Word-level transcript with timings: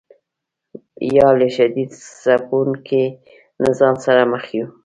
یا 1.15 1.29
له 1.39 1.47
شدید 1.55 1.89
ځپونکي 2.21 3.03
نظام 3.63 3.95
سره 4.05 4.21
مخ 4.31 4.43
یو. 4.57 4.65